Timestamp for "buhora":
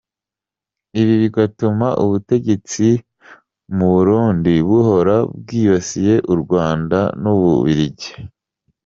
4.67-5.15